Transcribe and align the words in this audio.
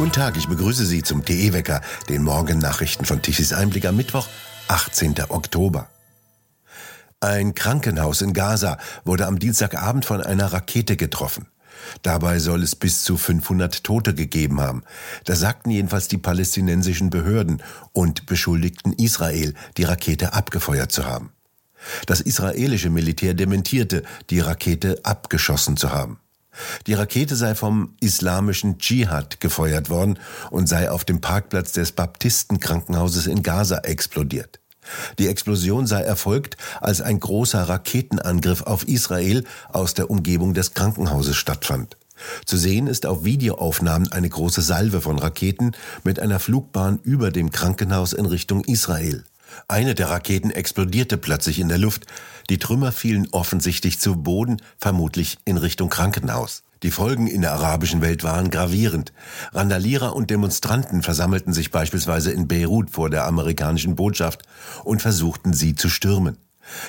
Guten 0.00 0.12
Tag, 0.12 0.38
ich 0.38 0.48
begrüße 0.48 0.86
Sie 0.86 1.02
zum 1.02 1.26
TE-Wecker, 1.26 1.82
den 2.08 2.22
Morgennachrichten 2.22 3.04
von 3.04 3.20
Tichys 3.20 3.52
Einblick 3.52 3.84
am 3.84 3.96
Mittwoch, 3.96 4.28
18. 4.68 5.14
Oktober. 5.28 5.90
Ein 7.20 7.54
Krankenhaus 7.54 8.22
in 8.22 8.32
Gaza 8.32 8.78
wurde 9.04 9.26
am 9.26 9.38
Dienstagabend 9.38 10.06
von 10.06 10.22
einer 10.22 10.54
Rakete 10.54 10.96
getroffen. 10.96 11.48
Dabei 12.00 12.38
soll 12.38 12.62
es 12.62 12.76
bis 12.76 13.04
zu 13.04 13.18
500 13.18 13.84
Tote 13.84 14.14
gegeben 14.14 14.62
haben. 14.62 14.84
Das 15.26 15.40
sagten 15.40 15.68
jedenfalls 15.68 16.08
die 16.08 16.16
palästinensischen 16.16 17.10
Behörden 17.10 17.62
und 17.92 18.24
beschuldigten 18.24 18.94
Israel, 18.94 19.52
die 19.76 19.84
Rakete 19.84 20.32
abgefeuert 20.32 20.92
zu 20.92 21.04
haben. 21.04 21.30
Das 22.06 22.22
israelische 22.22 22.88
Militär 22.88 23.34
dementierte, 23.34 24.04
die 24.30 24.40
Rakete 24.40 24.98
abgeschossen 25.02 25.76
zu 25.76 25.92
haben. 25.92 26.20
Die 26.86 26.94
Rakete 26.94 27.36
sei 27.36 27.54
vom 27.54 27.94
islamischen 28.00 28.78
Dschihad 28.78 29.40
gefeuert 29.40 29.90
worden 29.90 30.18
und 30.50 30.68
sei 30.68 30.90
auf 30.90 31.04
dem 31.04 31.20
Parkplatz 31.20 31.72
des 31.72 31.92
Baptistenkrankenhauses 31.92 33.26
in 33.26 33.42
Gaza 33.42 33.78
explodiert. 33.78 34.60
Die 35.18 35.28
Explosion 35.28 35.86
sei 35.86 36.00
erfolgt, 36.00 36.56
als 36.80 37.00
ein 37.00 37.20
großer 37.20 37.62
Raketenangriff 37.62 38.62
auf 38.62 38.88
Israel 38.88 39.44
aus 39.68 39.94
der 39.94 40.10
Umgebung 40.10 40.54
des 40.54 40.74
Krankenhauses 40.74 41.36
stattfand. 41.36 41.96
Zu 42.44 42.56
sehen 42.56 42.86
ist 42.86 43.06
auf 43.06 43.24
Videoaufnahmen 43.24 44.12
eine 44.12 44.28
große 44.28 44.62
Salve 44.62 45.00
von 45.00 45.18
Raketen 45.18 45.72
mit 46.04 46.20
einer 46.20 46.38
Flugbahn 46.38 46.98
über 47.02 47.30
dem 47.30 47.50
Krankenhaus 47.50 48.12
in 48.12 48.26
Richtung 48.26 48.64
Israel. 48.64 49.24
Eine 49.68 49.94
der 49.94 50.10
Raketen 50.10 50.50
explodierte 50.50 51.16
plötzlich 51.16 51.58
in 51.58 51.68
der 51.68 51.78
Luft. 51.78 52.06
Die 52.48 52.58
Trümmer 52.58 52.92
fielen 52.92 53.28
offensichtlich 53.30 54.00
zu 54.00 54.16
Boden, 54.16 54.62
vermutlich 54.78 55.38
in 55.44 55.56
Richtung 55.56 55.90
Krankenhaus. 55.90 56.62
Die 56.82 56.90
Folgen 56.90 57.26
in 57.26 57.42
der 57.42 57.52
arabischen 57.52 58.00
Welt 58.00 58.24
waren 58.24 58.50
gravierend. 58.50 59.12
Randalierer 59.52 60.16
und 60.16 60.30
Demonstranten 60.30 61.02
versammelten 61.02 61.52
sich 61.52 61.70
beispielsweise 61.70 62.32
in 62.32 62.48
Beirut 62.48 62.90
vor 62.90 63.10
der 63.10 63.26
amerikanischen 63.26 63.96
Botschaft 63.96 64.42
und 64.84 65.02
versuchten 65.02 65.52
sie 65.52 65.74
zu 65.74 65.90
stürmen. 65.90 66.38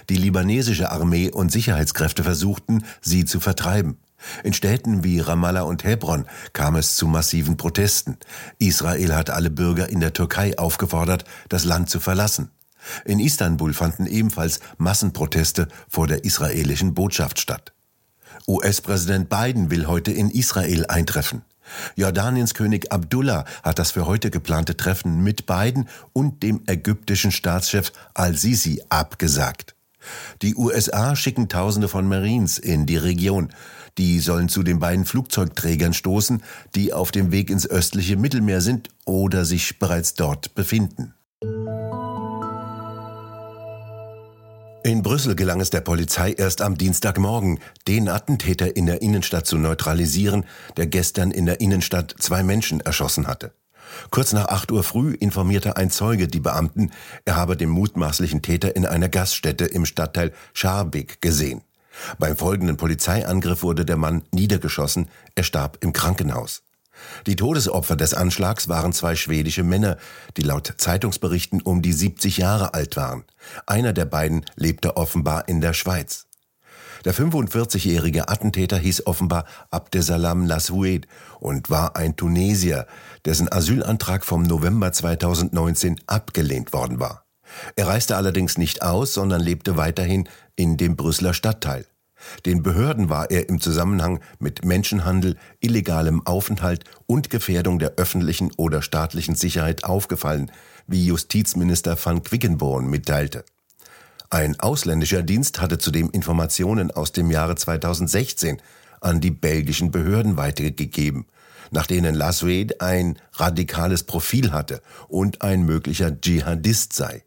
Die 0.09 0.16
libanesische 0.16 0.92
Armee 0.92 1.30
und 1.30 1.52
Sicherheitskräfte 1.52 2.23
versuchten, 2.23 2.86
sie 3.02 3.26
zu 3.26 3.39
vertreiben. 3.39 3.98
In 4.44 4.53
Städten 4.53 5.03
wie 5.03 5.19
Ramallah 5.19 5.61
und 5.61 5.83
Hebron 5.83 6.25
kam 6.53 6.75
es 6.75 6.95
zu 6.95 7.08
massiven 7.08 7.58
Protesten. 7.58 8.17
Israel 8.59 9.16
hat 9.16 9.30
alle 9.30 9.50
Bürger 9.50 9.89
in 9.89 10.00
der 10.00 10.14
Türkei 10.14 10.58
aufgefordert, 10.58 11.25
das 11.50 11.66
Land 11.66 11.89
zu 11.89 12.00
verlassen. 12.00 12.52
In 13.05 13.19
Istanbul 13.19 13.73
fanden 13.73 14.08
ebenfalls 14.08 14.59
Massenproteste 14.77 15.67
vor 15.88 16.08
der 16.08 16.25
israelischen 16.25 16.94
Botschaft 16.94 17.39
statt. 17.39 17.73
US-Präsident 18.47 19.30
Biden 19.30 19.69
will 19.69 19.88
heute 19.88 20.11
in 20.11 20.30
Israel 20.30 20.86
eintreffen. 20.88 21.44
Jordaniens 21.95 22.53
König 22.53 22.92
Abdullah 22.92 23.45
hat 23.64 23.80
das 23.80 23.92
für 23.92 24.05
heute 24.05 24.30
geplante 24.30 24.75
Treffen 24.75 25.23
mit 25.23 25.45
Biden 25.45 25.88
und 26.11 26.44
dem 26.44 26.61
ägyptischen 26.67 27.31
Staatschef 27.31 27.92
al-Sisi 28.14 28.81
abgesagt. 28.89 29.75
Die 30.42 30.55
USA 30.55 31.16
schicken 31.16 31.47
Tausende 31.47 31.88
von 31.88 32.08
Marines 32.08 32.58
in 32.58 32.86
die 32.88 32.97
Region. 32.97 33.53
Die 33.97 34.20
sollen 34.20 34.50
zu 34.50 34.64
den 34.64 34.80
beiden 34.80 35.06
Flugzeugträgern 35.06 35.94
stoßen, 35.94 36.44
die 36.75 36.94
auf 36.94 37.11
dem 37.11 37.31
Weg 37.31 37.50
ins 37.50 37.70
östliche 37.70 38.17
Mittelmeer 38.17 38.61
sind 38.61 38.89
oder 39.06 39.45
sich 39.45 39.80
bereits 39.80 40.14
dort 40.14 40.56
befinden. 40.56 41.14
In 44.83 45.03
Brüssel 45.03 45.36
gelang 45.36 45.61
es 45.61 45.70
der 45.70 45.81
Polizei 45.81 46.31
erst 46.31 46.61
am 46.61 46.75
Dienstagmorgen, 46.75 47.59
den 47.88 48.09
Attentäter 48.09 48.75
in 48.75 48.88
der 48.88 49.03
Innenstadt 49.03 49.45
zu 49.45 49.58
neutralisieren, 49.58 50.44
der 50.76 50.88
gestern 50.88 51.30
in 51.30 51.45
der 51.45 51.61
Innenstadt 51.61 52.16
zwei 52.17 52.42
Menschen 52.42 52.80
erschossen 52.80 53.28
hatte. 53.28 53.53
Kurz 54.09 54.33
nach 54.33 54.48
8 54.48 54.72
Uhr 54.72 54.83
früh 54.83 55.14
informierte 55.14 55.78
ein 55.78 55.92
Zeuge 55.92 56.28
die 56.28 56.39
Beamten, 56.39 56.92
er 57.26 57.36
habe 57.36 57.58
den 57.58 57.70
mutmaßlichen 57.70 58.42
Täter 58.42 58.76
in 58.76 58.87
einer 58.87 59.10
Gaststätte 59.10 59.66
im 59.66 59.86
Stadtteil 59.86 60.32
Scharbeck 60.54 61.21
gesehen. 61.21 61.61
Beim 62.20 62.36
folgenden 62.38 62.78
Polizeiangriff 62.78 63.64
wurde 63.64 63.86
der 63.86 63.98
Mann 63.98 64.24
niedergeschossen, 64.32 65.10
er 65.36 65.44
starb 65.44 65.78
im 65.82 65.94
Krankenhaus. 65.94 66.64
Die 67.26 67.36
Todesopfer 67.36 67.96
des 67.96 68.14
Anschlags 68.14 68.68
waren 68.68 68.94
zwei 68.94 69.16
schwedische 69.16 69.64
Männer, 69.64 69.98
die 70.38 70.44
laut 70.44 70.74
Zeitungsberichten 70.78 71.62
um 71.62 71.82
die 71.82 71.94
70 71.94 72.38
Jahre 72.38 72.74
alt 72.74 72.96
waren. 72.96 73.24
Einer 73.66 73.94
der 73.94 74.06
beiden 74.06 74.46
lebte 74.56 74.98
offenbar 74.98 75.48
in 75.48 75.62
der 75.62 75.74
Schweiz. 75.74 76.28
Der 77.06 77.16
45-jährige 77.16 78.30
Attentäter 78.30 78.78
hieß 78.78 79.08
offenbar 79.08 79.46
Abdesalam 79.72 80.46
Lasoued 80.46 81.08
und 81.40 81.72
war 81.72 81.96
ein 81.96 82.16
Tunesier, 82.16 82.86
dessen 83.26 83.52
Asylantrag 83.52 84.23
vom 84.23 84.44
November 84.44 84.94
2019 84.94 86.00
abgelehnt 86.06 86.73
worden 86.73 87.00
war. 87.00 87.26
Er 87.76 87.88
reiste 87.88 88.16
allerdings 88.16 88.58
nicht 88.58 88.82
aus, 88.82 89.14
sondern 89.14 89.42
lebte 89.42 89.78
weiterhin 89.78 90.30
in 90.61 90.77
dem 90.77 90.95
Brüsseler 90.95 91.33
Stadtteil. 91.33 91.88
Den 92.45 92.61
Behörden 92.61 93.10
war 93.10 93.32
er 93.32 93.49
im 93.49 93.60
Zusammenhang 93.60 94.20
mit 94.38 94.64
Menschenhandel, 94.64 95.38
illegalem 95.60 96.23
Aufenthalt 96.27 96.83
und 97.08 97.32
Gefährdung 97.32 97.80
der 97.80 97.94
öffentlichen 97.95 98.52
oder 98.58 98.83
staatlichen 98.83 99.33
Sicherheit 99.33 99.86
aufgefallen, 99.86 100.52
wie 100.86 101.04
Justizminister 101.04 101.98
van 101.99 102.22
Quickenborn 102.22 102.88
mitteilte. 102.88 103.44
Ein 104.30 104.60
ausländischer 104.60 105.23
Dienst 105.23 105.61
hatte 105.61 105.80
zudem 105.80 106.11
Informationen 106.11 106.92
aus 106.92 107.11
dem 107.11 107.32
Jahre 107.32 107.55
2016 107.55 108.61
an 108.99 109.20
die 109.20 109.32
belgischen 109.32 109.89
Behörden 109.89 110.38
weitergegeben, 110.38 111.26
nach 111.72 111.88
denen 111.88 112.14
Laswede 112.14 112.80
ein 112.82 113.17
radikales 113.33 114.04
Profil 114.04 114.52
hatte 114.52 114.83
und 115.08 115.42
ein 115.42 115.64
möglicher 115.64 116.11
Dschihadist 116.22 116.93
sei. 116.93 117.23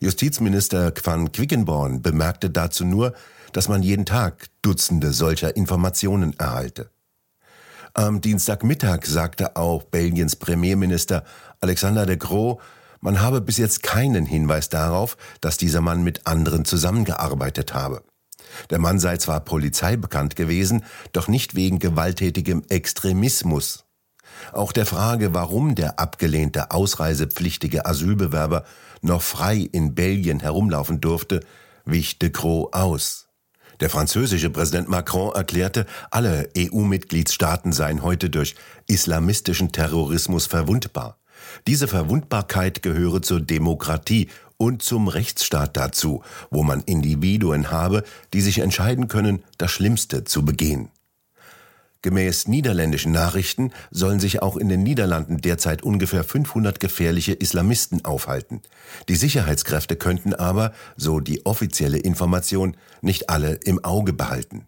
Justizminister 0.00 0.92
Van 1.02 1.32
Quickenborn 1.32 2.02
bemerkte 2.02 2.50
dazu 2.50 2.84
nur, 2.84 3.14
dass 3.52 3.68
man 3.68 3.82
jeden 3.82 4.04
Tag 4.06 4.48
Dutzende 4.62 5.12
solcher 5.12 5.56
Informationen 5.56 6.38
erhalte. 6.38 6.90
Am 7.94 8.20
Dienstagmittag 8.20 9.06
sagte 9.06 9.56
auch 9.56 9.82
Belgiens 9.82 10.36
Premierminister 10.36 11.24
Alexander 11.60 12.06
de 12.06 12.16
Croo, 12.16 12.60
man 13.00 13.20
habe 13.20 13.40
bis 13.40 13.58
jetzt 13.58 13.82
keinen 13.82 14.26
Hinweis 14.26 14.68
darauf, 14.68 15.16
dass 15.40 15.56
dieser 15.56 15.80
Mann 15.80 16.02
mit 16.02 16.26
anderen 16.26 16.64
zusammengearbeitet 16.64 17.74
habe. 17.74 18.02
Der 18.70 18.78
Mann 18.78 18.98
sei 18.98 19.16
zwar 19.16 19.40
Polizei 19.40 19.96
bekannt 19.96 20.36
gewesen, 20.36 20.84
doch 21.12 21.28
nicht 21.28 21.54
wegen 21.54 21.78
gewalttätigem 21.78 22.62
Extremismus. 22.68 23.84
Auch 24.52 24.72
der 24.72 24.86
Frage, 24.86 25.34
warum 25.34 25.74
der 25.74 25.98
abgelehnte 25.98 26.70
ausreisepflichtige 26.70 27.86
Asylbewerber 27.86 28.64
noch 29.02 29.22
frei 29.22 29.68
in 29.72 29.94
Belgien 29.94 30.40
herumlaufen 30.40 31.00
durfte, 31.00 31.40
wich 31.84 32.18
de 32.18 32.30
Croo 32.30 32.68
aus. 32.72 33.28
Der 33.80 33.90
französische 33.90 34.50
Präsident 34.50 34.88
Macron 34.88 35.34
erklärte, 35.34 35.86
alle 36.10 36.48
EU-Mitgliedstaaten 36.56 37.72
seien 37.72 38.02
heute 38.02 38.28
durch 38.28 38.56
islamistischen 38.88 39.70
Terrorismus 39.70 40.46
verwundbar. 40.46 41.18
Diese 41.66 41.86
Verwundbarkeit 41.86 42.82
gehöre 42.82 43.22
zur 43.22 43.40
Demokratie 43.40 44.28
und 44.56 44.82
zum 44.82 45.06
Rechtsstaat 45.06 45.76
dazu, 45.76 46.22
wo 46.50 46.64
man 46.64 46.82
Individuen 46.82 47.70
habe, 47.70 48.02
die 48.32 48.40
sich 48.40 48.58
entscheiden 48.58 49.06
können, 49.06 49.44
das 49.56 49.70
Schlimmste 49.70 50.24
zu 50.24 50.44
begehen. 50.44 50.90
Gemäß 52.02 52.46
niederländischen 52.46 53.10
Nachrichten 53.10 53.72
sollen 53.90 54.20
sich 54.20 54.40
auch 54.40 54.56
in 54.56 54.68
den 54.68 54.84
Niederlanden 54.84 55.38
derzeit 55.38 55.82
ungefähr 55.82 56.22
500 56.22 56.78
gefährliche 56.78 57.32
Islamisten 57.32 58.04
aufhalten. 58.04 58.62
Die 59.08 59.16
Sicherheitskräfte 59.16 59.96
könnten 59.96 60.32
aber, 60.32 60.72
so 60.96 61.18
die 61.18 61.44
offizielle 61.44 61.98
Information, 61.98 62.76
nicht 63.02 63.30
alle 63.30 63.54
im 63.64 63.84
Auge 63.84 64.12
behalten. 64.12 64.66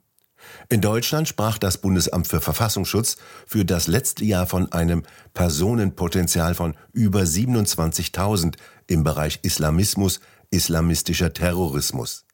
In 0.69 0.81
Deutschland 0.81 1.29
sprach 1.29 1.59
das 1.59 1.79
Bundesamt 1.79 2.27
für 2.27 2.41
Verfassungsschutz 2.41 3.17
für 3.47 3.65
das 3.65 3.87
letzte 3.87 4.25
Jahr 4.25 4.47
von 4.47 4.73
einem 4.73 5.05
Personenpotenzial 5.33 6.55
von 6.55 6.75
über 6.93 7.21
27.000 7.21 8.57
im 8.89 9.05
Bereich 9.05 9.39
Islamismus, 9.43 10.21
islamistischer 10.51 11.33
Terrorismus. 11.33 12.25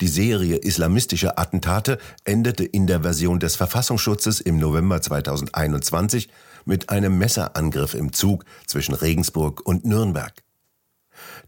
Die 0.00 0.08
Serie 0.08 0.56
islamistischer 0.56 1.38
Attentate 1.38 1.98
endete 2.24 2.64
in 2.64 2.86
der 2.86 3.00
Version 3.00 3.40
des 3.40 3.56
Verfassungsschutzes 3.56 4.40
im 4.40 4.58
November 4.58 5.00
2021 5.00 6.28
mit 6.64 6.90
einem 6.90 7.16
Messerangriff 7.18 7.94
im 7.94 8.12
Zug 8.12 8.44
zwischen 8.66 8.94
Regensburg 8.94 9.64
und 9.64 9.84
Nürnberg. 9.84 10.34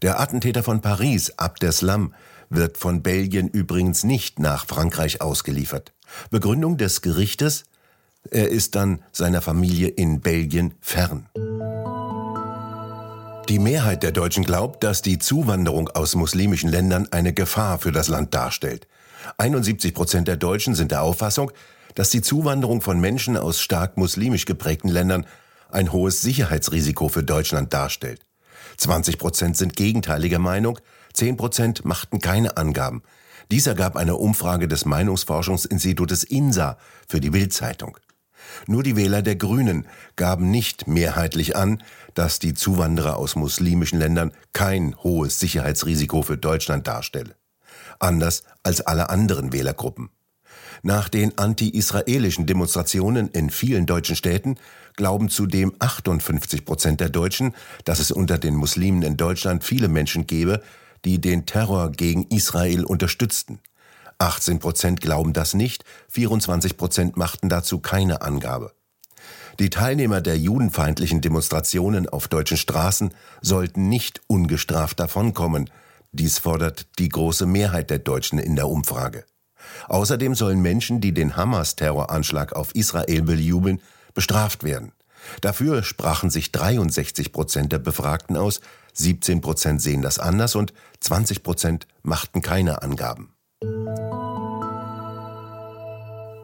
Der 0.01 0.19
Attentäter 0.19 0.63
von 0.63 0.81
Paris, 0.81 1.33
Abdeslam, 1.37 2.13
wird 2.49 2.77
von 2.77 3.03
Belgien 3.03 3.47
übrigens 3.47 4.03
nicht 4.03 4.39
nach 4.39 4.65
Frankreich 4.65 5.21
ausgeliefert. 5.21 5.93
Begründung 6.31 6.77
des 6.77 7.01
Gerichtes, 7.01 7.65
er 8.31 8.49
ist 8.49 8.75
dann 8.75 9.03
seiner 9.11 9.41
Familie 9.41 9.87
in 9.87 10.21
Belgien 10.21 10.73
fern. 10.81 11.29
Die 13.49 13.57
Mehrheit 13.57 14.03
der 14.03 14.11
Deutschen 14.11 14.43
glaubt, 14.43 14.83
dass 14.83 15.01
die 15.01 15.17
Zuwanderung 15.17 15.89
aus 15.89 16.13
muslimischen 16.13 16.69
Ländern 16.69 17.07
eine 17.09 17.33
Gefahr 17.33 17.79
für 17.79 17.91
das 17.91 18.07
Land 18.07 18.35
darstellt. 18.35 18.87
71 19.39 19.95
Prozent 19.95 20.27
der 20.27 20.37
Deutschen 20.37 20.75
sind 20.75 20.91
der 20.91 21.01
Auffassung, 21.01 21.51
dass 21.95 22.11
die 22.11 22.21
Zuwanderung 22.21 22.81
von 22.81 22.99
Menschen 22.99 23.37
aus 23.37 23.59
stark 23.59 23.97
muslimisch 23.97 24.45
geprägten 24.45 24.89
Ländern 24.89 25.25
ein 25.71 25.91
hohes 25.91 26.21
Sicherheitsrisiko 26.21 27.09
für 27.09 27.23
Deutschland 27.23 27.73
darstellt. 27.73 28.21
20 28.77 29.17
Prozent 29.17 29.57
sind 29.57 29.75
gegenteiliger 29.75 30.37
Meinung, 30.37 30.77
10 31.13 31.35
Prozent 31.35 31.85
machten 31.85 32.19
keine 32.19 32.55
Angaben. 32.55 33.01
Dies 33.49 33.65
ergab 33.65 33.95
eine 33.95 34.17
Umfrage 34.17 34.67
des 34.67 34.85
Meinungsforschungsinstitutes 34.85 36.23
INSA 36.23 36.77
für 37.07 37.19
die 37.19 37.31
Bild-Zeitung. 37.31 37.97
Nur 38.67 38.83
die 38.83 38.95
Wähler 38.95 39.21
der 39.21 39.35
Grünen 39.35 39.87
gaben 40.15 40.51
nicht 40.51 40.87
mehrheitlich 40.87 41.55
an, 41.55 41.83
dass 42.13 42.39
die 42.39 42.53
Zuwanderer 42.53 43.17
aus 43.17 43.35
muslimischen 43.35 43.99
Ländern 43.99 44.31
kein 44.53 44.95
hohes 45.03 45.39
Sicherheitsrisiko 45.39 46.21
für 46.21 46.37
Deutschland 46.37 46.87
darstelle. 46.87 47.35
Anders 47.99 48.43
als 48.63 48.81
alle 48.81 49.09
anderen 49.09 49.53
Wählergruppen. 49.53 50.09
Nach 50.81 51.09
den 51.09 51.37
anti-israelischen 51.37 52.45
Demonstrationen 52.45 53.29
in 53.29 53.49
vielen 53.49 53.85
deutschen 53.85 54.15
Städten 54.15 54.55
glauben 54.95 55.29
zudem 55.29 55.73
58 55.79 56.65
Prozent 56.65 57.01
der 57.01 57.09
Deutschen, 57.09 57.53
dass 57.83 57.99
es 57.99 58.11
unter 58.11 58.37
den 58.37 58.55
Muslimen 58.55 59.01
in 59.01 59.17
Deutschland 59.17 59.63
viele 59.63 59.89
Menschen 59.89 60.25
gebe, 60.27 60.61
die 61.05 61.19
den 61.19 61.45
Terror 61.45 61.91
gegen 61.91 62.25
Israel 62.27 62.83
unterstützten. 62.83 63.59
18 64.19 64.59
Prozent 64.59 65.01
glauben 65.01 65.33
das 65.33 65.53
nicht, 65.53 65.85
24 66.09 66.77
Prozent 66.77 67.17
machten 67.17 67.47
dazu 67.49 67.79
keine 67.79 68.21
Angabe. 68.21 68.73
Die 69.59 69.69
Teilnehmer 69.69 70.21
der 70.21 70.37
judenfeindlichen 70.37 71.21
Demonstrationen 71.21 72.07
auf 72.07 72.27
deutschen 72.27 72.57
Straßen 72.57 73.13
sollten 73.41 73.89
nicht 73.89 74.21
ungestraft 74.27 74.99
davonkommen. 74.99 75.69
Dies 76.11 76.37
fordert 76.37 76.87
die 76.99 77.09
große 77.09 77.45
Mehrheit 77.45 77.89
der 77.89 77.99
Deutschen 77.99 78.39
in 78.39 78.55
der 78.55 78.67
Umfrage. 78.67 79.25
Außerdem 79.87 80.35
sollen 80.35 80.61
Menschen, 80.61 81.01
die 81.01 81.13
den 81.13 81.35
Hamas-Terroranschlag 81.35 82.53
auf 82.53 82.75
Israel 82.75 83.21
bejubeln, 83.21 83.81
bestraft 84.13 84.63
werden. 84.63 84.91
Dafür 85.41 85.83
sprachen 85.83 86.29
sich 86.29 86.51
63 86.51 87.31
Prozent 87.31 87.71
der 87.71 87.79
Befragten 87.79 88.37
aus, 88.37 88.61
17 88.93 89.41
Prozent 89.41 89.81
sehen 89.81 90.01
das 90.01 90.19
anders 90.19 90.55
und 90.55 90.73
20 91.01 91.43
Prozent 91.43 91.87
machten 92.01 92.41
keine 92.41 92.81
Angaben. 92.81 93.33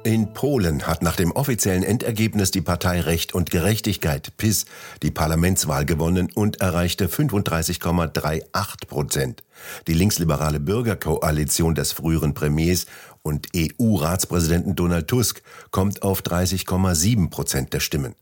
In 0.06 0.34
Polen 0.34 0.86
hat 0.86 1.02
nach 1.02 1.16
dem 1.16 1.32
offiziellen 1.32 1.82
Endergebnis 1.82 2.52
die 2.52 2.62
Partei 2.62 3.02
Recht 3.02 3.34
und 3.34 3.50
Gerechtigkeit 3.50 4.38
PIS 4.38 4.66
die 5.02 5.10
Parlamentswahl 5.10 5.84
gewonnen 5.84 6.30
und 6.32 6.62
erreichte 6.62 7.08
35,38 7.08 8.86
Prozent. 8.88 9.44
Die 9.88 9.94
linksliberale 9.94 10.60
Bürgerkoalition 10.60 11.74
des 11.74 11.92
früheren 11.92 12.36
Premiers 12.36 12.86
und 13.24 13.48
EU-Ratspräsidenten 13.56 14.76
Donald 14.76 15.08
Tusk 15.08 15.42
kommt 15.72 16.04
auf 16.04 16.22
30,7 16.22 17.32
Prozent 17.32 17.74
der 17.74 17.80
Stimmen. 17.80 18.14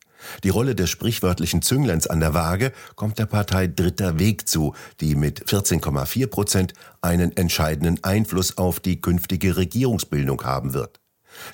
Die 0.43 0.49
Rolle 0.49 0.75
des 0.75 0.89
sprichwörtlichen 0.89 1.61
Züngleins 1.61 2.07
an 2.07 2.19
der 2.19 2.33
Waage 2.33 2.71
kommt 2.95 3.19
der 3.19 3.25
Partei 3.25 3.67
Dritter 3.67 4.19
Weg 4.19 4.47
zu, 4.47 4.75
die 4.99 5.15
mit 5.15 5.45
14,4 5.45 6.27
Prozent 6.27 6.73
einen 7.01 7.35
entscheidenden 7.35 8.03
Einfluss 8.03 8.57
auf 8.57 8.79
die 8.79 9.01
künftige 9.01 9.57
Regierungsbildung 9.57 10.43
haben 10.43 10.73
wird. 10.73 10.99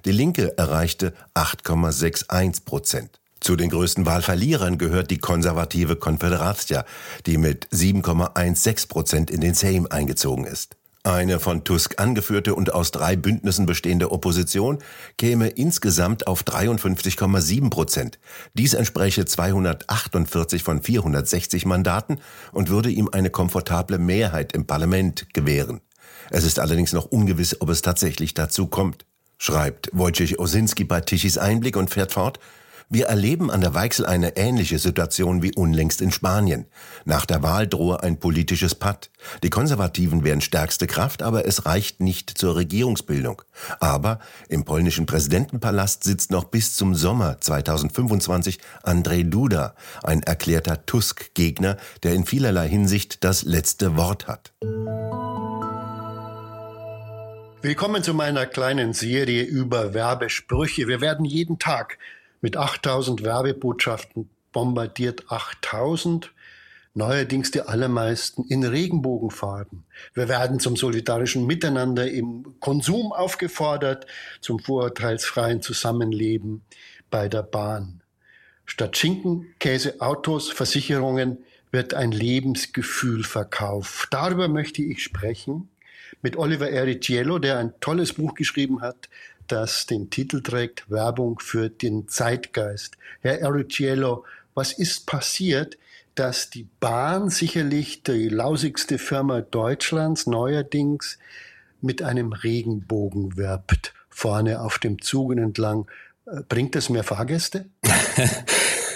Die 0.05 0.11
Linke 0.11 0.57
erreichte 0.57 1.13
8,61 1.35 2.65
Prozent. 2.65 3.19
Zu 3.39 3.55
den 3.55 3.69
größten 3.69 4.05
Wahlverlierern 4.05 4.77
gehört 4.77 5.11
die 5.11 5.17
konservative 5.17 5.95
Konfederatia, 5.95 6.85
die 7.25 7.37
mit 7.37 7.67
7,16 7.69 8.87
Prozent 8.89 9.31
in 9.31 9.39
den 9.39 9.53
Sejm 9.53 9.87
eingezogen 9.89 10.45
ist. 10.45 10.78
Eine 11.03 11.39
von 11.39 11.63
Tusk 11.63 11.99
angeführte 12.01 12.55
und 12.55 12.73
aus 12.73 12.91
drei 12.91 13.15
Bündnissen 13.15 13.65
bestehende 13.65 14.11
Opposition 14.11 14.79
käme 15.17 15.47
insgesamt 15.47 16.27
auf 16.27 16.43
53,7 16.43 17.69
Prozent. 17.69 18.19
Dies 18.53 18.73
entspräche 18.73 19.23
248 19.23 20.61
von 20.61 20.81
460 20.81 21.65
Mandaten 21.65 22.19
und 22.51 22.69
würde 22.69 22.89
ihm 22.89 23.09
eine 23.11 23.29
komfortable 23.29 23.97
Mehrheit 23.97 24.51
im 24.51 24.65
Parlament 24.65 25.33
gewähren. 25.33 25.79
Es 26.31 26.43
ist 26.43 26.59
allerdings 26.59 26.91
noch 26.91 27.05
ungewiss, 27.05 27.61
ob 27.61 27.69
es 27.69 27.81
tatsächlich 27.81 28.33
dazu 28.33 28.67
kommt 28.67 29.05
schreibt 29.39 29.89
Wojciech 29.93 30.37
Osinski 30.37 30.83
bei 30.83 31.01
Tischis 31.01 31.37
Einblick 31.37 31.77
und 31.77 31.89
fährt 31.89 32.13
fort, 32.13 32.39
wir 32.91 33.05
erleben 33.05 33.51
an 33.51 33.61
der 33.61 33.75
Weichsel 33.75 34.07
eine 34.07 34.35
ähnliche 34.35 34.79
Situation 34.79 35.43
wie 35.43 35.53
unlängst 35.53 36.01
in 36.01 36.11
Spanien. 36.11 36.65
Nach 37.05 37.27
der 37.27 37.43
Wahl 37.43 37.67
drohe 37.67 38.01
ein 38.01 38.19
politisches 38.19 38.73
Patt. 38.73 39.11
Die 39.43 39.51
Konservativen 39.51 40.23
wären 40.23 40.41
stärkste 40.41 40.87
Kraft, 40.87 41.21
aber 41.21 41.45
es 41.45 41.67
reicht 41.67 41.99
nicht 42.01 42.31
zur 42.31 42.55
Regierungsbildung. 42.55 43.43
Aber 43.79 44.17
im 44.47 44.65
polnischen 44.65 45.05
Präsidentenpalast 45.05 46.03
sitzt 46.03 46.31
noch 46.31 46.45
bis 46.45 46.75
zum 46.75 46.95
Sommer 46.95 47.39
2025 47.39 48.57
Andrzej 48.81 49.25
Duda, 49.25 49.75
ein 50.01 50.23
erklärter 50.23 50.87
Tusk-Gegner, 50.87 51.77
der 52.01 52.15
in 52.15 52.25
vielerlei 52.25 52.67
Hinsicht 52.67 53.23
das 53.23 53.43
letzte 53.43 53.97
Wort 53.97 54.27
hat. 54.27 54.51
Willkommen 57.61 58.01
zu 58.01 58.15
meiner 58.15 58.47
kleinen 58.47 58.93
Serie 58.93 59.43
über 59.43 59.93
Werbesprüche. 59.93 60.87
Wir 60.87 61.01
werden 61.01 61.25
jeden 61.25 61.59
Tag 61.59 61.99
mit 62.41 62.57
8000 62.57 63.23
Werbebotschaften 63.23 64.29
bombardiert. 64.51 65.31
8000, 65.31 66.31
neuerdings 66.93 67.51
die 67.51 67.61
allermeisten 67.61 68.45
in 68.45 68.63
Regenbogenfarben. 68.63 69.85
Wir 70.13 70.27
werden 70.27 70.59
zum 70.59 70.75
solidarischen 70.75 71.45
Miteinander 71.45 72.09
im 72.09 72.59
Konsum 72.59 73.11
aufgefordert, 73.11 74.05
zum 74.41 74.59
vorurteilsfreien 74.59 75.61
Zusammenleben 75.61 76.63
bei 77.09 77.27
der 77.27 77.43
Bahn. 77.43 78.01
Statt 78.65 78.97
Schinken, 78.97 79.47
Käse, 79.59 79.99
Autos, 79.99 80.51
Versicherungen 80.51 81.39
wird 81.71 81.93
ein 81.93 82.11
Lebensgefühl 82.11 83.23
verkauft. 83.23 84.09
Darüber 84.11 84.47
möchte 84.47 84.81
ich 84.81 85.03
sprechen 85.03 85.69
mit 86.21 86.37
Oliver 86.37 86.69
Ericiello, 86.69 87.39
der 87.39 87.57
ein 87.59 87.73
tolles 87.79 88.13
Buch 88.13 88.33
geschrieben 88.33 88.81
hat, 88.81 89.09
das 89.51 89.85
den 89.85 90.09
Titel 90.09 90.41
trägt 90.41 90.89
Werbung 90.89 91.39
für 91.39 91.69
den 91.69 92.07
Zeitgeist. 92.07 92.97
Herr 93.21 93.39
Ericiello, 93.39 94.25
was 94.53 94.73
ist 94.73 95.05
passiert, 95.05 95.77
dass 96.15 96.49
die 96.49 96.67
Bahn 96.79 97.29
sicherlich 97.29 98.03
die 98.03 98.29
lausigste 98.29 98.97
Firma 98.97 99.41
Deutschlands 99.41 100.27
neuerdings 100.27 101.17
mit 101.81 102.01
einem 102.01 102.33
Regenbogen 102.33 103.37
wirbt, 103.37 103.93
vorne 104.09 104.61
auf 104.61 104.79
dem 104.79 105.01
Zug 105.01 105.31
entlang. 105.37 105.87
Äh, 106.25 106.41
bringt 106.47 106.75
das 106.75 106.89
mehr 106.89 107.03
Fahrgäste? 107.03 107.69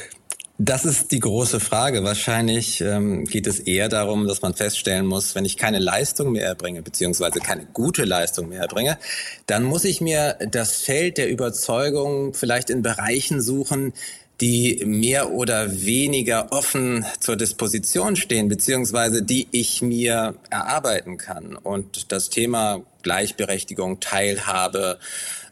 Das 0.59 0.85
ist 0.85 1.11
die 1.11 1.19
große 1.19 1.59
Frage. 1.59 2.03
Wahrscheinlich 2.03 2.79
ähm, 2.79 3.25
geht 3.25 3.47
es 3.47 3.59
eher 3.59 3.89
darum, 3.89 4.27
dass 4.27 4.43
man 4.43 4.53
feststellen 4.53 5.05
muss, 5.05 5.33
wenn 5.33 5.45
ich 5.45 5.57
keine 5.57 5.79
Leistung 5.79 6.31
mehr 6.31 6.45
erbringe, 6.45 6.83
beziehungsweise 6.83 7.39
keine 7.39 7.65
gute 7.65 8.05
Leistung 8.05 8.49
mehr 8.49 8.61
erbringe, 8.61 8.99
dann 9.47 9.63
muss 9.63 9.83
ich 9.83 9.99
mir 9.99 10.37
das 10.51 10.77
Feld 10.77 11.17
der 11.17 11.31
Überzeugung 11.31 12.35
vielleicht 12.35 12.69
in 12.69 12.83
Bereichen 12.83 13.41
suchen, 13.41 13.93
die 14.41 14.83
mehr 14.85 15.31
oder 15.31 15.81
weniger 15.81 16.51
offen 16.51 17.03
zur 17.19 17.35
Disposition 17.35 18.15
stehen, 18.15 18.47
beziehungsweise 18.47 19.23
die 19.23 19.47
ich 19.51 19.81
mir 19.81 20.35
erarbeiten 20.51 21.17
kann. 21.17 21.55
Und 21.55 22.11
das 22.11 22.29
Thema 22.29 22.83
Gleichberechtigung, 23.01 24.01
Teilhabe, 24.01 24.99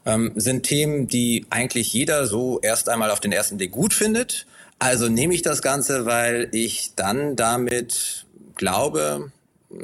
ähm, 0.05 0.31
sind 0.35 0.63
Themen, 0.63 1.07
die 1.07 1.47
eigentlich 1.49 1.91
jeder 1.91 2.27
so 2.27 2.59
erst 2.61 2.87
einmal 2.87 3.09
auf 3.09 3.19
den 3.19 3.31
ersten 3.31 3.57
Blick 3.57 3.71
gut 3.71 3.95
findet 3.95 4.45
also 4.81 5.09
nehme 5.09 5.35
ich 5.35 5.43
das 5.43 5.61
Ganze, 5.61 6.07
weil 6.07 6.49
ich 6.53 6.95
dann 6.95 7.35
damit 7.35 8.25
glaube, 8.55 9.31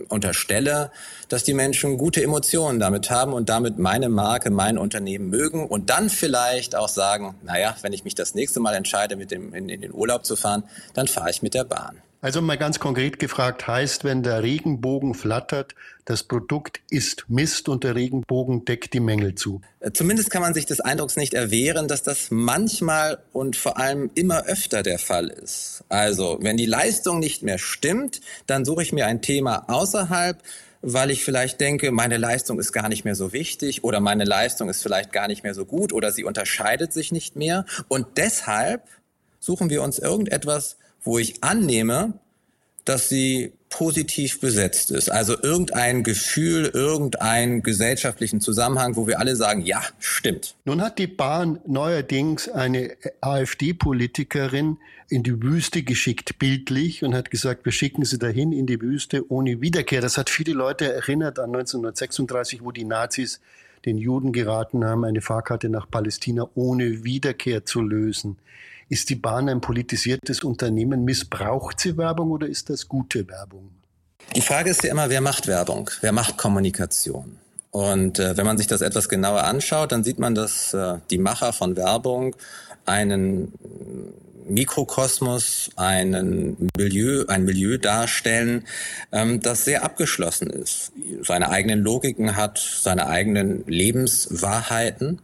unterstelle, 0.10 0.92
dass 1.30 1.44
die 1.44 1.54
Menschen 1.54 1.98
gute 1.98 2.24
Emotionen 2.24 2.80
damit 2.80 3.12
haben 3.12 3.32
und 3.32 3.48
damit 3.48 3.78
meine 3.78 4.10
Marke, 4.10 4.50
mein 4.50 4.80
Unternehmen 4.80 5.30
mögen 5.30 5.68
und 5.68 5.92
dann 5.92 6.10
vielleicht 6.10 6.76
auch 6.76 6.90
sagen, 6.90 7.36
naja, 7.44 7.76
wenn 7.82 7.94
ich 7.94 8.04
mich 8.06 8.16
das 8.16 8.34
nächste 8.34 8.60
Mal 8.60 8.74
entscheide, 8.74 9.16
mit 9.16 9.30
dem, 9.30 9.54
in, 9.54 9.70
in 9.70 9.82
den 9.82 9.94
Urlaub 9.94 10.26
zu 10.26 10.36
fahren, 10.36 10.64
dann 10.96 11.08
fahre 11.08 11.30
ich 11.30 11.44
mit 11.44 11.54
der 11.54 11.64
Bahn. 11.64 12.02
Also 12.20 12.42
mal 12.42 12.58
ganz 12.58 12.80
konkret 12.80 13.20
gefragt 13.20 13.68
heißt, 13.68 14.04
wenn 14.04 14.24
der 14.24 14.42
Regenbogen 14.42 15.14
flattert, 15.14 15.76
das 16.06 16.24
Produkt 16.24 16.82
ist 16.90 17.26
Mist 17.28 17.70
und 17.70 17.84
der 17.84 17.94
Regenbogen 17.94 18.66
deckt 18.66 18.94
die 18.94 19.00
Mängel 19.00 19.36
zu. 19.36 19.62
Äh, 19.82 19.92
zumindest 19.92 20.32
kann 20.32 20.42
man 20.42 20.56
sich 20.56 20.66
des 20.66 20.80
Eindrucks 20.80 21.16
nicht 21.16 21.36
erwehren, 21.36 21.88
dass 21.88 22.02
das 22.02 22.32
manchmal 22.32 23.20
und 23.34 23.56
vor 23.56 23.78
allem 23.78 24.10
immer 24.16 24.46
öfter 24.46 24.82
der 24.82 24.98
Fall 24.98 25.28
ist. 25.28 25.84
Also, 25.90 26.40
wenn 26.42 26.58
die 26.58 26.66
Leistung 26.66 27.20
nicht 27.20 27.44
mehr 27.44 27.60
stimmt, 27.60 28.22
dann 28.48 28.66
suche 28.66 28.82
ich 28.82 28.94
mir 28.94 29.06
ein 29.06 29.22
Thema 29.22 29.70
außerhalb, 29.70 30.42
weil 30.82 31.12
ich 31.12 31.24
vielleicht 31.24 31.62
denke, 31.62 31.92
meine 31.92 32.18
Leistung 32.18 32.60
ist 32.60 32.72
gar 32.72 32.90
nicht 32.90 33.06
mehr 33.06 33.16
so 33.16 33.32
wichtig 33.32 33.84
oder 33.84 34.00
meine 34.00 34.24
Leistung 34.24 34.70
ist 34.70 34.82
vielleicht 34.82 35.14
gar 35.14 35.28
nicht 35.28 35.44
mehr 35.44 35.54
so 35.54 35.66
gut 35.66 35.94
oder 35.94 36.12
sie 36.12 36.24
unterscheidet 36.24 36.94
sich 36.94 37.12
nicht 37.12 37.36
mehr. 37.36 37.66
Und 37.90 38.08
deshalb 38.18 38.88
suchen 39.40 39.70
wir 39.70 39.84
uns 39.84 40.00
irgendetwas, 40.00 40.78
wo 41.04 41.18
ich 41.18 41.44
annehme, 41.44 42.14
dass 42.86 43.10
sie 43.10 43.52
positiv 43.70 44.40
besetzt 44.40 44.92
ist. 44.92 45.12
Also 45.12 45.36
irgendein 45.42 46.04
Gefühl, 46.04 46.72
irgendeinen 46.74 47.62
gesellschaftlichen 47.62 48.40
Zusammenhang, 48.40 48.96
wo 48.96 49.08
wir 49.08 49.20
alle 49.20 49.36
sagen, 49.36 49.62
ja, 49.62 49.82
stimmt. 50.00 50.56
Nun 50.64 50.82
hat 50.82 50.98
die 50.98 51.08
Bahn 51.08 51.60
neuerdings 51.66 52.48
eine 52.48 52.96
AfD-Politikerin 53.20 54.78
in 55.10 55.24
die 55.24 55.42
Wüste 55.42 55.84
geschickt, 55.84 56.40
bildlich, 56.40 57.04
und 57.04 57.14
hat 57.14 57.30
gesagt, 57.30 57.66
wir 57.66 57.72
schicken 57.72 58.06
sie 58.06 58.20
dahin 58.20 58.52
in 58.52 58.68
die 58.68 58.82
Wüste 58.82 59.30
ohne 59.32 59.62
Wiederkehr. 59.62 60.02
Das 60.02 60.18
hat 60.18 60.30
viele 60.30 60.54
Leute 60.54 60.92
erinnert 60.94 61.40
an 61.40 61.56
1936, 61.56 62.64
wo 62.64 62.72
die 62.72 62.86
Nazis 62.86 63.42
den 63.86 63.98
Juden 63.98 64.34
geraten 64.34 64.84
haben, 64.86 65.06
eine 65.06 65.22
Fahrkarte 65.22 65.70
nach 65.70 65.90
Palästina 65.90 66.50
ohne 66.56 67.04
Wiederkehr 67.04 67.66
zu 67.66 67.82
lösen. 67.82 68.38
Ist 68.90 69.10
die 69.10 69.16
Bahn 69.16 69.50
ein 69.50 69.62
politisiertes 69.62 70.44
Unternehmen? 70.44 71.04
Missbraucht 71.04 71.80
sie 71.80 71.98
Werbung 71.98 72.32
oder 72.32 72.48
ist 72.48 72.70
das 72.70 72.88
gute 72.88 73.28
Werbung? 73.28 73.72
Die 74.36 74.42
Frage 74.42 74.70
ist 74.70 74.84
ja 74.84 74.92
immer, 74.92 75.10
wer 75.10 75.22
macht 75.22 75.48
Werbung? 75.48 75.90
Wer 76.02 76.12
macht 76.12 76.38
Kommunikation? 76.38 77.38
Und 77.72 78.20
äh, 78.20 78.38
wenn 78.38 78.46
man 78.46 78.58
sich 78.58 78.68
das 78.68 78.82
etwas 78.82 79.10
genauer 79.10 79.44
anschaut, 79.44 79.92
dann 79.92 80.04
sieht 80.04 80.20
man, 80.20 80.36
dass 80.36 80.74
äh, 80.74 81.00
die 81.12 81.18
Macher 81.18 81.54
von 81.54 81.76
Werbung 81.76 82.36
einen 82.86 83.52
Mikrokosmos, 84.48 85.70
einen 85.76 86.70
Milieu, 86.78 87.26
ein 87.28 87.44
Milieu 87.44 87.78
darstellen, 87.78 88.66
ähm, 89.12 89.42
das 89.42 89.66
sehr 89.66 89.84
abgeschlossen 89.84 90.50
ist, 90.50 90.92
seine 91.24 91.50
eigenen 91.50 91.82
Logiken 91.82 92.36
hat, 92.36 92.58
seine 92.58 93.08
eigenen 93.08 93.66
Lebenswahrheiten. 93.68 95.20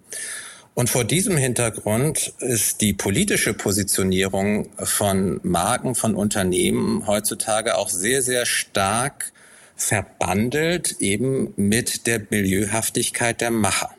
Und 0.75 0.89
vor 0.89 1.03
diesem 1.03 1.37
Hintergrund 1.37 2.33
ist 2.39 2.81
die 2.81 2.93
politische 2.93 3.53
Positionierung 3.53 4.69
von 4.77 5.39
Marken, 5.43 5.93
von 5.93 6.15
Unternehmen 6.15 7.05
heutzutage 7.05 7.77
auch 7.77 7.89
sehr, 7.89 8.23
sehr 8.23 8.45
stark 8.45 9.31
verbandelt 9.75 10.95
eben 10.99 11.53
mit 11.57 12.07
der 12.07 12.21
Milieuhaftigkeit 12.29 13.41
der 13.41 13.51
Macher. 13.51 13.91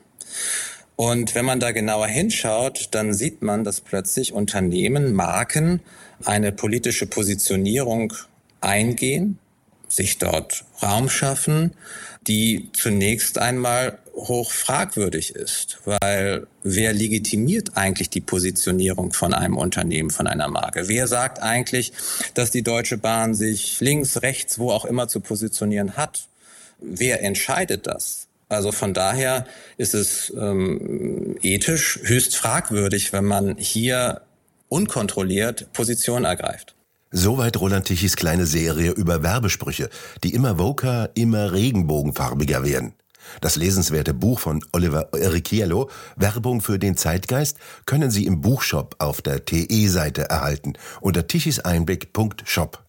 Und 0.97 1.35
wenn 1.35 1.45
man 1.45 1.61
da 1.61 1.73
genauer 1.73 2.07
hinschaut, 2.07 2.89
dann 2.93 3.15
sieht 3.15 3.43
man, 3.43 3.65
dass 3.65 3.81
plötzlich 3.81 4.33
Unternehmen, 4.33 5.13
Marken 5.13 5.81
eine 6.25 6.53
politische 6.53 7.07
Positionierung 7.07 8.13
eingehen, 8.61 9.39
sich 9.89 10.19
dort 10.19 10.65
Raum 10.83 11.09
schaffen, 11.09 11.75
die 12.27 12.71
zunächst 12.73 13.39
einmal 13.39 13.99
hoch 14.15 14.51
fragwürdig 14.53 15.35
ist, 15.35 15.79
weil 15.85 16.47
wer 16.63 16.93
legitimiert 16.93 17.77
eigentlich 17.77 18.11
die 18.11 18.21
Positionierung 18.21 19.13
von 19.13 19.35
einem 19.35 19.57
Unternehmen, 19.57 20.11
von 20.11 20.27
einer 20.27 20.49
Marke? 20.49 20.89
Wer 20.89 21.07
sagt 21.07 21.43
eigentlich, 21.43 21.93
dass 22.35 22.51
die 22.51 22.63
Deutsche 22.63 22.99
Bahn 22.99 23.35
sich 23.35 23.81
links, 23.81 24.23
rechts, 24.23 24.59
wo 24.59 24.71
auch 24.71 24.85
immer 24.85 25.09
zu 25.09 25.21
positionieren 25.21 25.97
hat? 25.97 26.29
Wer 26.81 27.23
entscheidet 27.23 27.87
das? 27.87 28.29
Also 28.49 28.73
von 28.73 28.95
daher 28.95 29.47
ist 29.79 29.95
es 29.95 30.33
ähm, 30.37 31.37
ethisch 31.43 31.99
höchst 32.03 32.37
fragwürdig, 32.37 33.13
wenn 33.13 33.25
man 33.25 33.57
hier 33.57 34.21
unkontrolliert 34.69 35.73
Position 35.73 36.25
ergreift. 36.25 36.75
Soweit 37.11 37.59
Roland 37.61 37.87
Tichys 37.87 38.17
kleine 38.17 38.45
Serie 38.45 38.91
über 38.91 39.23
Werbesprüche, 39.23 39.89
die 40.25 40.35
immer 40.35 40.59
woker, 40.59 41.11
immer 41.15 41.53
regenbogenfarbiger 41.53 42.65
werden. 42.65 42.95
Das 43.41 43.57
lesenswerte 43.57 44.15
Buch 44.15 44.41
von 44.41 44.65
Oliver 44.73 45.09
Erichiello, 45.13 45.91
Werbung 46.17 46.61
für 46.61 46.79
den 46.79 46.97
Zeitgeist, 46.97 47.59
können 47.87 48.11
Sie 48.11 48.27
im 48.27 48.41
Buchshop 48.41 48.97
auf 48.99 49.23
der 49.23 49.45
TE-Seite 49.45 50.29
erhalten 50.31 50.75
unter 51.01 51.27
tichiseinblick.shop. 51.27 52.85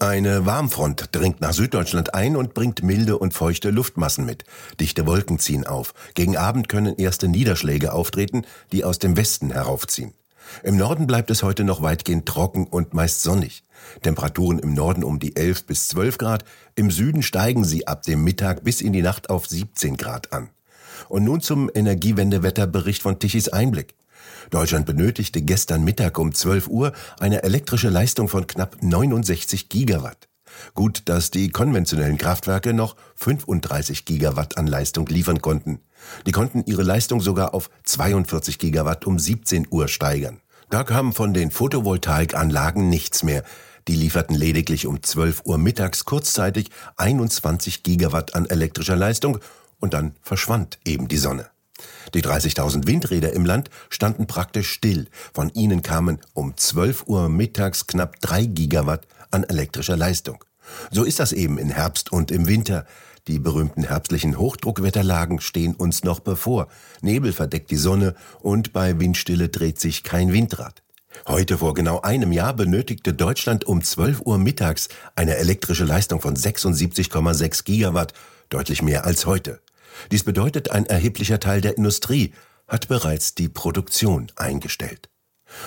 Eine 0.00 0.44
Warmfront 0.44 1.08
dringt 1.12 1.40
nach 1.40 1.54
Süddeutschland 1.54 2.14
ein 2.14 2.36
und 2.36 2.52
bringt 2.52 2.82
milde 2.82 3.16
und 3.16 3.32
feuchte 3.32 3.70
Luftmassen 3.70 4.26
mit. 4.26 4.44
Dichte 4.78 5.06
Wolken 5.06 5.38
ziehen 5.38 5.66
auf. 5.66 5.94
Gegen 6.14 6.36
Abend 6.36 6.68
können 6.68 6.96
erste 6.96 7.26
Niederschläge 7.26 7.92
auftreten, 7.92 8.42
die 8.70 8.84
aus 8.84 8.98
dem 8.98 9.16
Westen 9.16 9.50
heraufziehen. 9.50 10.12
Im 10.62 10.76
Norden 10.76 11.06
bleibt 11.06 11.30
es 11.30 11.42
heute 11.42 11.64
noch 11.64 11.80
weitgehend 11.80 12.26
trocken 12.26 12.66
und 12.66 12.92
meist 12.92 13.22
sonnig. 13.22 13.63
Temperaturen 14.02 14.58
im 14.58 14.74
Norden 14.74 15.04
um 15.04 15.18
die 15.18 15.36
11 15.36 15.66
bis 15.66 15.88
12 15.88 16.18
Grad, 16.18 16.44
im 16.74 16.90
Süden 16.90 17.22
steigen 17.22 17.64
sie 17.64 17.86
ab 17.86 18.02
dem 18.02 18.24
Mittag 18.24 18.64
bis 18.64 18.80
in 18.80 18.92
die 18.92 19.02
Nacht 19.02 19.30
auf 19.30 19.46
17 19.46 19.96
Grad 19.96 20.32
an. 20.32 20.50
Und 21.08 21.24
nun 21.24 21.40
zum 21.40 21.70
Energiewendewetterbericht 21.74 23.02
von 23.02 23.18
Tichys 23.18 23.48
Einblick. 23.48 23.94
Deutschland 24.50 24.86
benötigte 24.86 25.42
gestern 25.42 25.84
Mittag 25.84 26.18
um 26.18 26.32
12 26.32 26.68
Uhr 26.68 26.92
eine 27.18 27.42
elektrische 27.42 27.88
Leistung 27.88 28.28
von 28.28 28.46
knapp 28.46 28.82
69 28.82 29.68
Gigawatt. 29.68 30.28
Gut, 30.74 31.02
dass 31.06 31.30
die 31.30 31.50
konventionellen 31.50 32.18
Kraftwerke 32.18 32.72
noch 32.72 32.96
35 33.16 34.04
Gigawatt 34.04 34.56
an 34.56 34.66
Leistung 34.66 35.06
liefern 35.06 35.40
konnten. 35.40 35.80
Die 36.26 36.32
konnten 36.32 36.62
ihre 36.66 36.82
Leistung 36.82 37.20
sogar 37.20 37.54
auf 37.54 37.70
42 37.84 38.58
Gigawatt 38.58 39.06
um 39.06 39.18
17 39.18 39.66
Uhr 39.70 39.88
steigern. 39.88 40.40
Da 40.70 40.84
kam 40.84 41.12
von 41.12 41.34
den 41.34 41.50
Photovoltaikanlagen 41.50 42.88
nichts 42.88 43.22
mehr. 43.22 43.44
Die 43.88 43.94
lieferten 43.94 44.34
lediglich 44.34 44.86
um 44.86 45.02
12 45.02 45.42
Uhr 45.44 45.58
mittags 45.58 46.04
kurzzeitig 46.04 46.70
21 46.96 47.82
Gigawatt 47.82 48.34
an 48.34 48.46
elektrischer 48.46 48.96
Leistung 48.96 49.38
und 49.78 49.94
dann 49.94 50.16
verschwand 50.22 50.78
eben 50.84 51.08
die 51.08 51.18
Sonne. 51.18 51.46
Die 52.14 52.22
30.000 52.22 52.86
Windräder 52.86 53.32
im 53.32 53.44
Land 53.44 53.68
standen 53.90 54.26
praktisch 54.26 54.70
still. 54.70 55.08
Von 55.32 55.50
ihnen 55.50 55.82
kamen 55.82 56.20
um 56.32 56.56
12 56.56 57.04
Uhr 57.06 57.28
mittags 57.28 57.86
knapp 57.86 58.20
3 58.20 58.46
Gigawatt 58.46 59.06
an 59.30 59.44
elektrischer 59.44 59.96
Leistung. 59.96 60.44
So 60.90 61.04
ist 61.04 61.20
das 61.20 61.32
eben 61.32 61.58
in 61.58 61.70
Herbst 61.70 62.12
und 62.12 62.30
im 62.30 62.46
Winter. 62.46 62.86
Die 63.26 63.38
berühmten 63.38 63.84
herbstlichen 63.84 64.38
Hochdruckwetterlagen 64.38 65.40
stehen 65.40 65.74
uns 65.74 66.04
noch 66.04 66.20
bevor. 66.20 66.68
Nebel 67.00 67.32
verdeckt 67.32 67.70
die 67.70 67.76
Sonne 67.76 68.14
und 68.40 68.72
bei 68.72 68.98
Windstille 69.00 69.48
dreht 69.48 69.80
sich 69.80 70.02
kein 70.02 70.32
Windrad. 70.32 70.83
Heute 71.26 71.58
vor 71.58 71.74
genau 71.74 72.00
einem 72.00 72.32
Jahr 72.32 72.54
benötigte 72.54 73.14
Deutschland 73.14 73.64
um 73.64 73.82
12 73.82 74.20
Uhr 74.22 74.38
mittags 74.38 74.88
eine 75.14 75.36
elektrische 75.36 75.84
Leistung 75.84 76.20
von 76.20 76.36
76,6 76.36 77.64
Gigawatt, 77.64 78.12
deutlich 78.50 78.82
mehr 78.82 79.04
als 79.04 79.24
heute. 79.24 79.60
Dies 80.10 80.24
bedeutet, 80.24 80.70
ein 80.70 80.86
erheblicher 80.86 81.40
Teil 81.40 81.60
der 81.60 81.76
Industrie 81.76 82.32
hat 82.66 82.88
bereits 82.88 83.34
die 83.34 83.48
Produktion 83.48 84.30
eingestellt. 84.36 85.08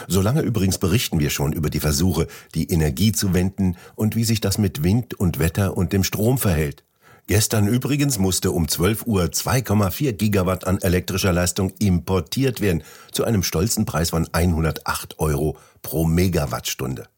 Solange 0.08 0.42
übrigens 0.42 0.78
berichten 0.78 1.20
wir 1.20 1.30
schon 1.30 1.54
über 1.54 1.70
die 1.70 1.80
Versuche, 1.80 2.28
die 2.54 2.70
Energie 2.70 3.12
zu 3.12 3.34
wenden 3.34 3.78
und 3.96 4.16
wie 4.16 4.26
sich 4.26 4.42
das 4.42 4.58
mit 4.58 4.84
Wind 4.84 5.14
und 5.14 5.40
Wetter 5.40 5.78
und 5.78 5.94
dem 5.94 6.04
Strom 6.04 6.38
verhält. 6.38 6.84
Gestern 7.28 7.68
übrigens 7.68 8.20
musste 8.20 8.52
um 8.52 8.70
12 8.70 9.06
Uhr 9.06 9.24
2,4 9.24 10.14
Gigawatt 10.14 10.66
an 10.66 10.78
elektrischer 10.78 11.34
Leistung 11.34 11.74
importiert 11.78 12.62
werden, 12.62 12.84
zu 13.12 13.26
einem 13.26 13.44
stolzen 13.44 13.84
Preis 13.84 14.12
von 14.12 14.30
108 14.32 15.20
Euro 15.20 15.58
pro 15.82 16.06
Megawattstunde. 16.06 17.10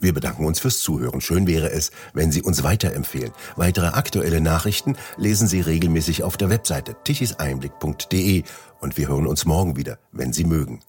Wir 0.00 0.14
bedanken 0.14 0.46
uns 0.46 0.60
fürs 0.60 0.78
Zuhören. 0.78 1.20
Schön 1.20 1.46
wäre 1.46 1.70
es, 1.70 1.90
wenn 2.14 2.32
Sie 2.32 2.40
uns 2.40 2.62
weiterempfehlen. 2.62 3.32
Weitere 3.56 3.88
aktuelle 3.88 4.40
Nachrichten 4.40 4.96
lesen 5.18 5.46
Sie 5.46 5.60
regelmäßig 5.60 6.22
auf 6.22 6.38
der 6.38 6.48
Webseite 6.48 6.96
tichiseinblick.de 7.04 8.44
und 8.80 8.96
wir 8.96 9.08
hören 9.08 9.26
uns 9.26 9.44
morgen 9.44 9.76
wieder, 9.76 9.98
wenn 10.10 10.32
Sie 10.32 10.44
mögen. 10.44 10.80